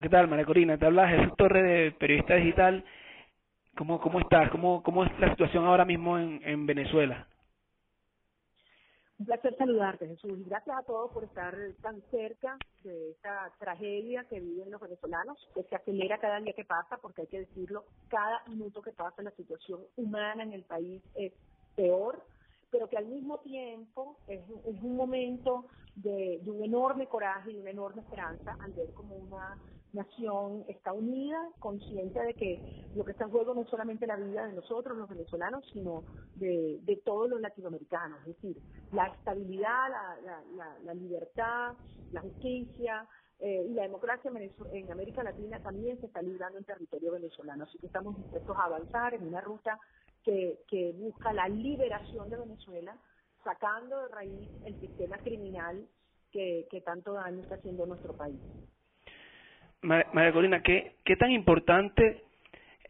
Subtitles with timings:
[0.00, 0.78] ¿Qué tal, María Corina?
[0.78, 2.82] Te habla Jesús Torre de Periodista Digital.
[3.76, 4.50] ¿Cómo, cómo estás?
[4.50, 7.28] ¿Cómo, ¿Cómo es la situación ahora mismo en, en Venezuela?
[9.18, 14.40] Un placer saludarte, Jesús, gracias a todos por estar tan cerca de esta tragedia que
[14.40, 18.42] viven los venezolanos, que se acelera cada día que pasa, porque hay que decirlo, cada
[18.48, 21.34] minuto que pasa la situación humana en el país es
[21.76, 22.24] peor,
[22.70, 27.58] pero que al mismo tiempo es, es un momento de, de un enorme coraje y
[27.58, 29.58] una enorme esperanza al ver como una
[29.92, 34.16] nación está unida, consciente de que lo que está en juego no es solamente la
[34.16, 36.04] vida de nosotros, los venezolanos, sino
[36.36, 38.20] de, todos los latinoamericanos.
[38.20, 38.56] Es decir,
[38.92, 41.74] la estabilidad, la, la, la, libertad,
[42.12, 43.06] la justicia
[43.38, 44.30] eh, y la democracia
[44.72, 47.64] en América Latina también se está librando en territorio venezolano.
[47.64, 49.78] Así que estamos dispuestos a avanzar en una ruta
[50.22, 52.96] que, que busca la liberación de Venezuela,
[53.42, 55.86] sacando de raíz el sistema criminal
[56.30, 58.38] que, que tanto daño está haciendo a nuestro país.
[59.82, 62.22] María Corina, ¿qué, qué tan importante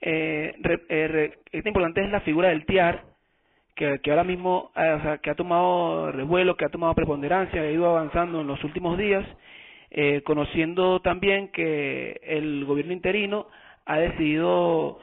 [0.00, 0.54] eh,
[0.88, 3.04] eh, qué tan importante es la figura del TIAR
[3.74, 7.62] que, que ahora mismo eh, o sea, que ha tomado revuelo, que ha tomado preponderancia,
[7.62, 9.24] ha ido avanzando en los últimos días,
[9.90, 13.46] eh, conociendo también que el gobierno interino
[13.86, 15.00] ha decidido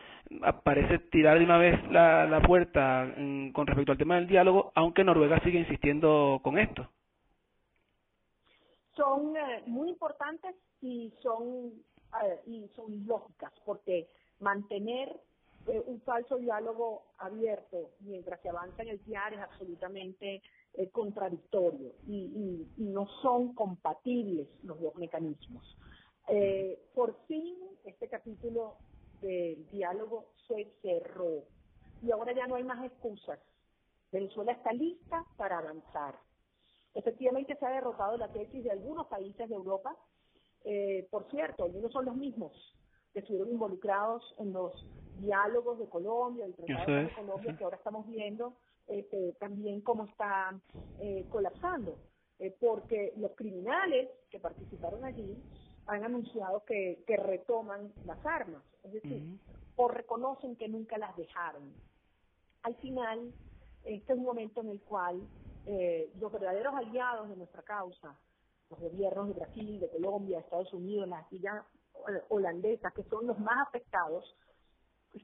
[0.63, 5.03] parece tirar de una vez la, puerta en, con respecto al tema del diálogo, aunque
[5.03, 6.89] Noruega sigue insistiendo con esto.
[8.97, 11.71] Son eh, muy importantes y son
[12.23, 14.09] eh, y son lógicas porque
[14.39, 15.21] mantener
[15.67, 20.41] eh, un falso diálogo abierto mientras se avanza en el TIAR es absolutamente
[20.75, 22.15] eh, contradictorio y,
[22.77, 25.77] y, y, no son compatibles los dos mecanismos.
[26.29, 28.75] Eh, por fin este capítulo
[29.21, 31.43] del diálogo se cerró
[32.01, 33.39] y ahora ya no hay más excusas.
[34.11, 36.15] Venezuela está lista para avanzar.
[36.97, 39.95] Efectivamente se ha derrotado la tesis de algunos países de Europa
[40.69, 42.51] eh, por cierto, algunos son los mismos
[43.13, 44.73] que estuvieron involucrados en los
[45.17, 48.53] diálogos de Colombia, el Tratado de Colombia, que ahora estamos viendo
[48.85, 50.59] este, también cómo está
[50.99, 51.97] eh, colapsando,
[52.39, 55.41] eh, porque los criminales que participaron allí
[55.85, 59.39] han anunciado que, que retoman las armas, es decir, uh -huh.
[59.77, 61.71] o reconocen que nunca las dejaron.
[62.63, 63.31] Al final,
[63.85, 65.21] este es un momento en el cual
[65.67, 68.17] eh, los verdaderos aliados de nuestra causa,
[68.69, 71.65] los gobiernos de Brasil, de Colombia, de Estados Unidos, las islas
[72.29, 74.23] holandesas, que son los más afectados,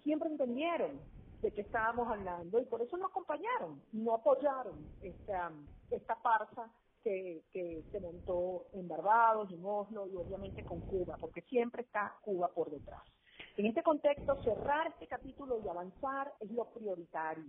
[0.03, 0.99] siempre entendieron
[1.41, 5.51] de qué estábamos hablando y por eso nos acompañaron, no apoyaron esta,
[5.91, 6.69] esta farsa
[7.03, 12.15] que, que se montó en Barbados, en Oslo y obviamente con Cuba, porque siempre está
[12.21, 13.03] Cuba por detrás.
[13.57, 17.45] En este contexto, cerrar este capítulo y avanzar es lo prioritario.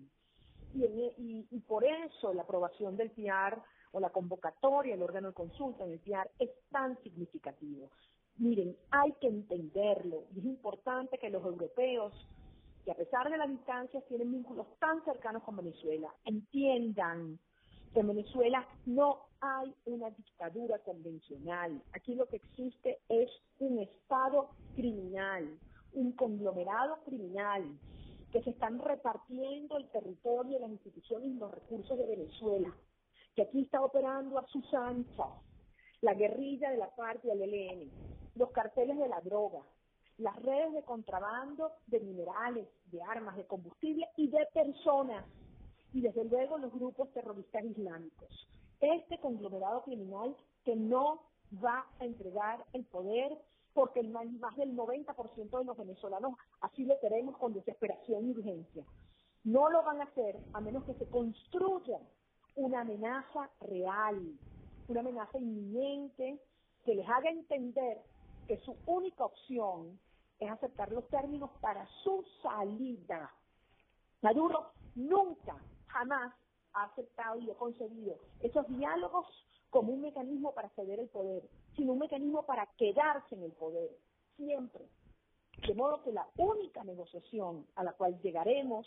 [0.75, 5.35] Y, en, y, por eso la aprobación del PIAR o la convocatoria, el órgano de
[5.35, 7.91] consulta en el PIAR es tan significativo.
[8.37, 12.13] Miren, hay que entenderlo y es importante que los europeos,
[12.85, 17.39] que a pesar de las distancias tienen vínculos tan cercanos con Venezuela, entiendan
[17.93, 21.81] que en Venezuela no hay una dictadura convencional.
[21.93, 25.57] Aquí lo que existe es un Estado criminal,
[25.93, 27.63] un conglomerado criminal
[28.34, 32.75] que se están repartiendo el territorio, las instituciones y los recursos de Venezuela
[33.37, 35.28] que aquí está operando a sus anchas
[36.00, 37.91] la guerrilla de la FARC y el ELN,
[38.34, 39.62] los carteles de la droga,
[40.19, 45.25] las redes de contrabando de minerales, de armas, de combustible y de personas,
[45.93, 48.49] y desde luego los grupos terroristas islámicos.
[48.81, 51.23] Este conglomerado criminal que no
[51.65, 53.33] va a entregar el poder
[53.75, 54.25] porque más,
[54.57, 58.85] del 90% de los venezolanos así lo queremos con desesperación y urgencia.
[59.43, 62.00] No lo van a hacer a menos que se construyan
[62.55, 64.38] una amenaza real,
[64.88, 66.41] una amenaza inminente
[66.85, 68.00] que les haga entender
[68.47, 69.99] que su única opción
[70.38, 73.32] es aceptar los términos para su salida.
[74.23, 75.56] Maduro nunca,
[75.88, 76.32] jamás
[76.75, 79.26] ha aceptado y ha concebido esos diálogos
[79.75, 81.43] como un mecanismo para ceder el poder,
[81.75, 83.91] sino un mecanismo para quedarse en el poder,
[84.37, 84.85] siempre.
[85.67, 88.87] De modo que la única negociación a la cual llegaremos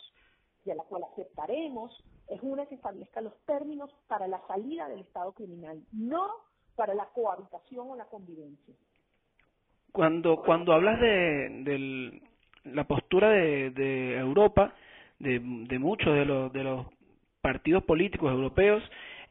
[0.64, 1.92] y a la cual aceptaremos
[2.28, 6.26] es una que establezca los términos para la salida del Estado criminal, no
[6.74, 8.74] para la cohabitación o la convivencia.
[9.92, 12.22] cuando cuando hablas de,
[12.64, 14.72] la postura de, de Europa,
[15.18, 16.86] de, de muchos de los de los
[17.42, 18.82] partidos políticos europeos,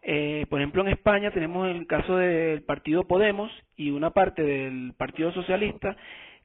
[0.09, 4.93] eh, por ejemplo, en España tenemos el caso del partido Podemos y una parte del
[4.97, 5.97] Partido Socialista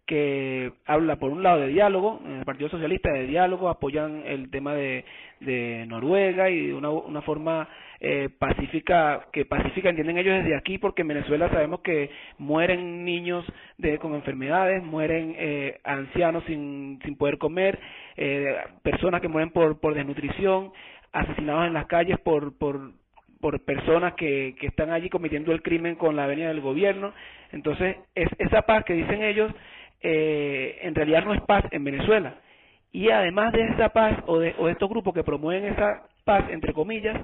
[0.05, 4.75] que habla por un lado de diálogo, el Partido Socialista de diálogo, apoyan el tema
[4.75, 5.05] de,
[5.39, 7.69] de Noruega y de una, una forma
[8.01, 13.45] eh, pacífica, que pacífica entienden ellos desde aquí, porque en Venezuela sabemos que mueren niños
[13.79, 17.79] de, con enfermedades, mueren eh, ancianos sin, sin poder comer,
[18.17, 20.73] eh, personas que mueren por, por desnutrición,
[21.13, 22.91] asesinados en las calles por, por,
[23.43, 27.13] por personas que, que están allí cometiendo el crimen con la venia del gobierno.
[27.51, 29.53] Entonces, es, esa paz que dicen ellos,
[30.01, 32.37] eh, en realidad no es paz en Venezuela.
[32.93, 36.45] Y además de esa paz o de, o de estos grupos que promueven esa paz,
[36.51, 37.21] entre comillas,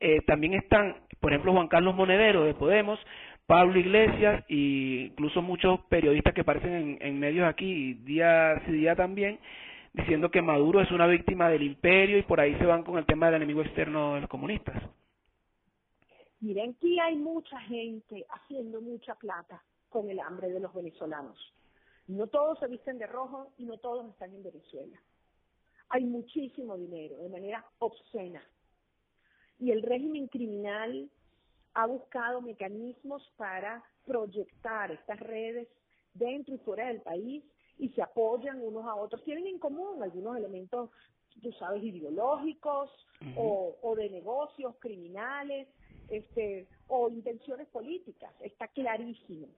[0.00, 2.98] eh, también están, por ejemplo, Juan Carlos Monedero de Podemos,
[3.46, 9.38] Pablo Iglesias e incluso muchos periodistas que aparecen en, medios aquí día sí día también,
[9.92, 13.04] diciendo que Maduro es una víctima del imperio y por ahí se van con el
[13.04, 14.82] tema del enemigo externo de los comunistas.
[16.40, 21.38] Miren, aquí hay mucha gente haciendo mucha plata con el hambre de los venezolanos.
[22.06, 24.98] No todos se visten de rojo y no todos están en Venezuela.
[25.90, 28.42] Hay muchísimo dinero, de manera obscena.
[29.58, 31.10] Y el régimen criminal
[31.74, 35.68] ha buscado mecanismos para proyectar estas redes
[36.14, 37.44] dentro y fuera del país
[37.78, 39.22] y se apoyan unos a otros.
[39.24, 40.90] Tienen en común algunos elementos,
[41.42, 42.90] tú sabes, ideológicos
[43.36, 45.68] o, o de negocios criminales
[46.10, 48.32] este, o intenciones políticas.
[48.40, 49.48] Está clarísimo.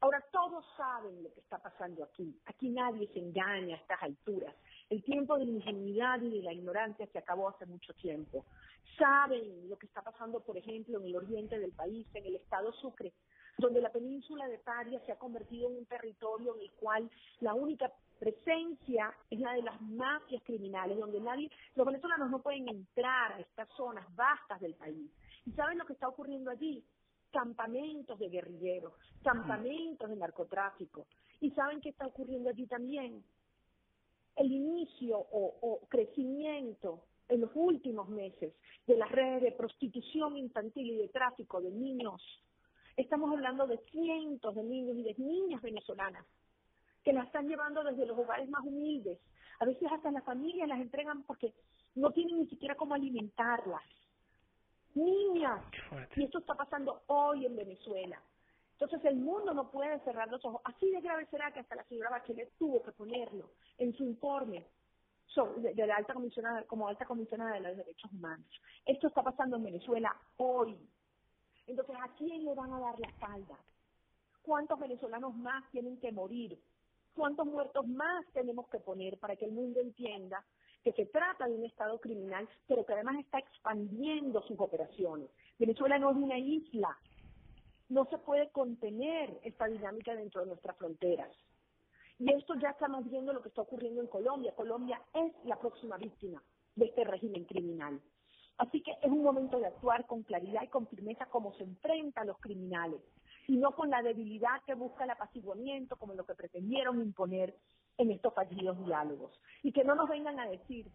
[0.00, 2.32] Ahora, todos saben lo que está pasando aquí.
[2.46, 4.54] Aquí nadie se engaña a estas alturas.
[4.90, 8.44] El tiempo de la ingenuidad y de la ignorancia se acabó hace mucho tiempo.
[8.96, 12.72] Saben lo que está pasando, por ejemplo, en el oriente del país, en el estado
[12.74, 13.12] Sucre,
[13.58, 17.10] donde la península de Paria se ha convertido en un territorio en el cual
[17.40, 22.68] la única presencia es la de las mafias criminales, donde nadie, los venezolanos no pueden
[22.68, 25.10] entrar a estas zonas vastas del país.
[25.48, 26.84] ¿Y saben lo que está ocurriendo allí?
[27.32, 28.92] Campamentos de guerrilleros,
[29.24, 31.06] campamentos de narcotráfico.
[31.40, 33.24] ¿Y saben qué está ocurriendo allí también?
[34.36, 38.52] El inicio o, crecimiento en los últimos meses
[38.86, 42.20] de las redes de prostitución infantil y de tráfico de niños.
[42.98, 46.26] Estamos hablando de cientos de niños y de niñas venezolanas
[47.04, 49.18] que las están llevando desde los hogares más humildes.
[49.60, 51.54] A veces hasta las familias las entregan porque
[51.94, 53.82] no tienen ni siquiera cómo alimentarlas.
[54.98, 55.62] Niñas.
[56.16, 58.20] Y esto está pasando hoy en Venezuela.
[58.72, 60.60] Entonces el mundo no puede cerrar los ojos.
[60.64, 64.66] Así de grave será que hasta la señora Bachelet tuvo que ponerlo en su informe
[65.56, 68.46] de, de la alta comisionada como alta comisionada de los derechos humanos.
[68.84, 70.78] Esto está pasando en Venezuela hoy.
[71.66, 73.58] Entonces, ¿a quién le van a dar la espalda?
[74.42, 76.58] ¿Cuántos venezolanos más tienen que morir?
[77.14, 80.44] ¿Cuántos muertos más tenemos que poner para que el mundo entienda
[80.92, 85.30] que se trata de un Estado criminal, pero que además está expandiendo sus operaciones?
[85.58, 86.96] Venezuela no es una isla.
[87.88, 91.30] No se puede contener esta dinámica dentro de nuestras fronteras.
[92.18, 94.54] Y esto ya estamos viendo lo que está ocurriendo en Colombia.
[94.54, 96.42] Colombia es la próxima víctima
[96.74, 98.00] de este régimen criminal.
[98.58, 102.22] Así que es un momento de actuar con claridad y con firmeza como se enfrenta
[102.22, 103.00] a los criminales,
[103.46, 107.54] y no con la debilidad que busca el apaciguamiento, como lo que pretendieron imponer
[107.98, 109.38] en estos fallidos diálogos.
[109.62, 110.86] Y que no nos vengan a decir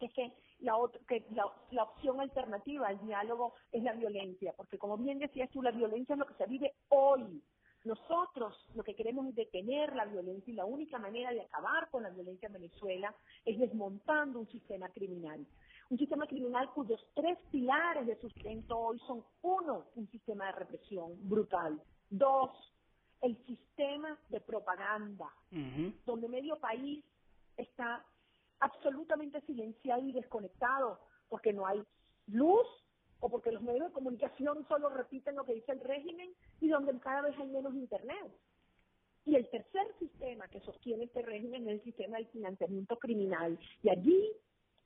[0.00, 4.78] que, que, la, otra, que la, la opción alternativa al diálogo es la violencia, porque
[4.78, 7.42] como bien decías tú, la violencia es lo que se vive hoy,
[7.86, 12.02] nosotros lo que queremos es detener la violencia y la única manera de acabar con
[12.02, 15.46] la violencia en Venezuela es desmontando un sistema criminal.
[15.88, 21.12] Un sistema criminal cuyos tres pilares de sustento hoy son, uno, un sistema de represión
[21.28, 21.80] brutal,
[22.10, 22.50] dos,
[23.22, 25.32] el sistema de propaganda,
[26.04, 27.04] donde medio país
[27.56, 28.04] está
[28.60, 31.82] absolutamente silenciado y desconectado porque no hay
[32.26, 32.66] luz,
[33.20, 36.30] o porque los medios de comunicación solo repiten lo que dice el régimen
[36.60, 38.32] y donde cada vez hay menos Internet.
[39.24, 43.58] Y el tercer sistema que sostiene este régimen es el sistema del financiamiento criminal.
[43.82, 44.32] Y allí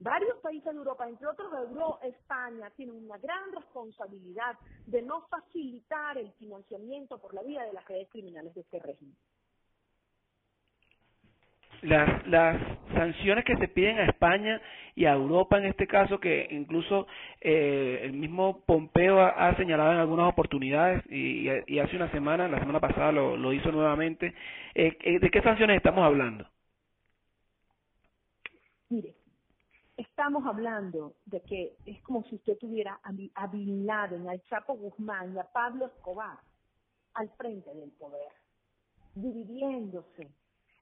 [0.01, 6.19] varios países de Europa, entre otros Euro, España, tienen una gran responsabilidad de no facilitar
[6.19, 9.17] el financiamiento por la vía de las redes criminales de este régimen
[11.83, 12.61] las, las
[12.95, 14.61] sanciones que se piden a España
[14.95, 17.07] y a Europa en este caso, que incluso
[17.41, 22.49] eh, el mismo Pompeo ha, ha, señalado en algunas oportunidades y, y, hace una semana,
[22.49, 24.35] la semana pasada lo, lo hizo nuevamente,
[24.75, 26.47] eh, eh, ¿de qué sanciones estamos hablando?
[28.91, 29.15] Mire,
[30.01, 35.35] estamos hablando de que es como si usted tuviera a, Bin Laden, al Chapo Guzmán
[35.35, 36.39] y a Pablo Escobar
[37.15, 38.33] al frente del poder
[39.15, 40.31] dividiéndose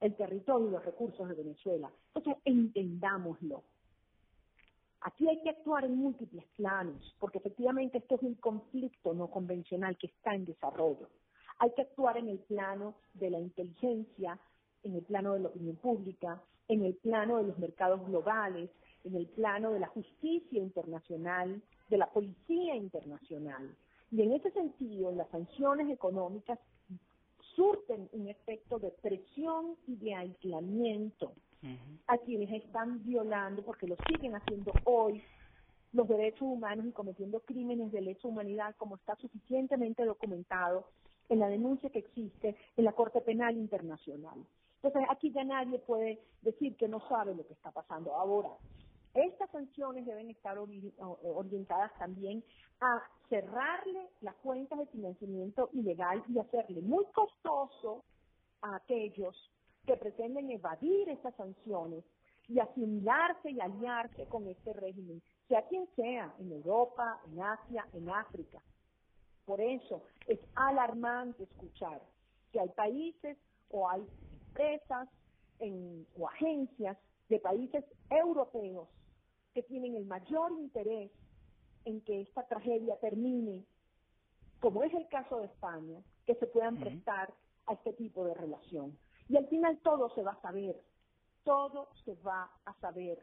[0.00, 1.90] el territorio y los recursos de Venezuela.
[2.14, 3.64] Entonces, entendámoslo.
[5.00, 9.96] Aquí hay que actuar en múltiples planos, porque efectivamente esto es un conflicto no convencional
[9.96, 11.08] que está en desarrollo.
[11.58, 14.38] Hay que actuar en el plano de la inteligencia,
[14.82, 18.70] en el plano de la opinión pública, en el plano de los mercados globales,
[19.04, 23.74] en el plano de la justicia internacional, de la policía internacional.
[24.10, 26.58] Y en ese sentido, las sanciones económicas
[27.54, 31.32] surten un efecto de presión y de aislamiento
[32.06, 35.22] a quienes están violando, porque lo siguen haciendo hoy,
[35.92, 40.86] los derechos humanos y cometiendo crímenes de lesa humanidad, como está suficientemente documentado
[41.28, 44.38] en la denuncia que existe en la Corte Penal Internacional.
[44.82, 48.14] Entonces, aquí ya nadie puede decir que no sabe lo que está pasando.
[48.14, 48.50] Ahora,
[49.14, 52.44] estas sanciones deben estar orientadas también
[52.80, 58.04] a cerrarle las cuentas de financiamiento ilegal y hacerle muy costoso
[58.62, 59.36] a aquellos
[59.86, 62.04] que pretenden evadir estas sanciones
[62.48, 68.08] y asimilarse y aliarse con este régimen, sea quien sea, en Europa, en Asia, en
[68.08, 68.62] África.
[69.44, 72.00] Por eso es alarmante escuchar
[72.52, 73.36] que hay países
[73.70, 75.08] o hay empresas
[76.18, 76.96] o agencias
[77.28, 78.88] de países europeos
[79.54, 81.10] que tienen el mayor interés
[81.84, 83.64] en que esta tragedia termine,
[84.60, 87.32] como es el caso de España, que se puedan prestar
[87.66, 88.96] a este tipo de relación.
[89.28, 90.80] Y al final todo se va a saber,
[91.44, 93.18] todo se va a saber.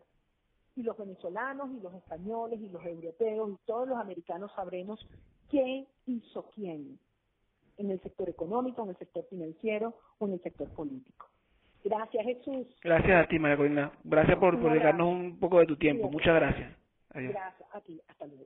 [0.75, 5.05] Y los venezolanos y los españoles y los europeos y todos los americanos sabremos
[5.49, 6.99] quién hizo quién
[7.77, 11.27] en el sector económico, en el sector financiero o en el sector político.
[11.85, 12.67] Gracias, Jesús.
[12.83, 13.91] Gracias a ti, María Corina.
[14.03, 16.09] Gracias por, por dedicarnos un poco de tu tiempo.
[16.09, 16.75] Muchas gracias.
[17.11, 17.31] Adiós.
[17.31, 18.01] Gracias a ti.
[18.07, 18.45] Hasta luego.